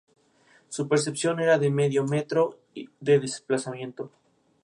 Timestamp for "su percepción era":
0.67-1.59